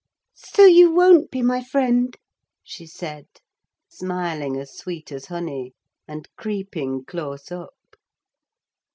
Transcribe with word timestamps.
"So 0.33 0.65
you 0.65 0.91
won't 0.91 1.29
be 1.29 1.43
my 1.43 1.63
friend?" 1.63 2.17
she 2.63 2.87
said, 2.87 3.27
smiling 3.87 4.57
as 4.57 4.75
sweet 4.75 5.11
as 5.11 5.25
honey, 5.27 5.75
and 6.07 6.27
creeping 6.37 7.05
close 7.05 7.51
up. 7.51 7.75